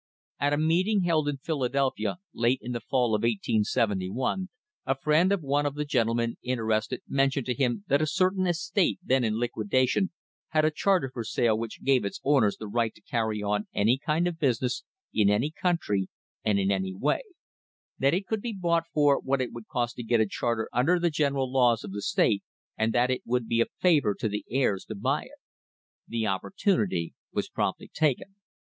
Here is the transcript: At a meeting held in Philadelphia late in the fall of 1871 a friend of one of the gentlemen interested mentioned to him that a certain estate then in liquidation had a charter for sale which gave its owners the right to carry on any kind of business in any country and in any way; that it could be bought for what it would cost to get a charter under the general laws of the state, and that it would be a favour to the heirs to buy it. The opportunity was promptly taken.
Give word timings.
At 0.39 0.51
a 0.53 0.57
meeting 0.57 1.01
held 1.03 1.29
in 1.29 1.37
Philadelphia 1.37 2.17
late 2.33 2.57
in 2.63 2.71
the 2.71 2.79
fall 2.79 3.13
of 3.13 3.19
1871 3.21 4.49
a 4.87 4.95
friend 4.97 5.31
of 5.31 5.43
one 5.43 5.67
of 5.67 5.75
the 5.75 5.85
gentlemen 5.85 6.37
interested 6.41 7.01
mentioned 7.07 7.45
to 7.45 7.53
him 7.53 7.85
that 7.87 8.01
a 8.01 8.07
certain 8.07 8.47
estate 8.47 8.97
then 9.03 9.23
in 9.23 9.37
liquidation 9.37 10.09
had 10.47 10.65
a 10.65 10.71
charter 10.71 11.11
for 11.13 11.23
sale 11.23 11.55
which 11.55 11.83
gave 11.83 12.03
its 12.03 12.19
owners 12.23 12.57
the 12.57 12.65
right 12.65 12.95
to 12.95 13.01
carry 13.03 13.43
on 13.43 13.67
any 13.75 13.99
kind 13.99 14.25
of 14.27 14.39
business 14.39 14.83
in 15.13 15.29
any 15.29 15.51
country 15.51 16.07
and 16.43 16.57
in 16.59 16.71
any 16.71 16.95
way; 16.95 17.21
that 17.99 18.11
it 18.15 18.25
could 18.25 18.41
be 18.41 18.53
bought 18.59 18.87
for 18.91 19.19
what 19.19 19.39
it 19.39 19.53
would 19.53 19.67
cost 19.67 19.97
to 19.97 20.01
get 20.03 20.19
a 20.19 20.25
charter 20.25 20.67
under 20.73 20.97
the 20.97 21.11
general 21.11 21.51
laws 21.53 21.83
of 21.83 21.91
the 21.91 22.01
state, 22.01 22.41
and 22.75 22.91
that 22.91 23.11
it 23.11 23.21
would 23.23 23.47
be 23.47 23.61
a 23.61 23.67
favour 23.79 24.15
to 24.15 24.27
the 24.27 24.43
heirs 24.49 24.83
to 24.83 24.95
buy 24.95 25.25
it. 25.25 25.37
The 26.07 26.25
opportunity 26.25 27.13
was 27.31 27.49
promptly 27.49 27.91
taken. 27.93 28.33